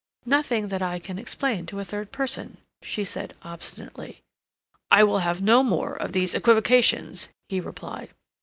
"Nothing 0.25 0.69
that 0.69 0.81
I 0.81 0.97
can 0.97 1.19
explain 1.19 1.67
to 1.67 1.77
a 1.77 1.83
third 1.83 2.11
person," 2.11 2.57
she 2.81 3.03
said 3.03 3.35
obstinately. 3.43 4.23
"I 4.89 5.03
will 5.03 5.19
have 5.19 5.43
no 5.43 5.61
more 5.61 5.93
of 5.93 6.11
these 6.11 6.33
equivocations," 6.33 7.29
he 7.49 7.59
replied. 7.59 8.09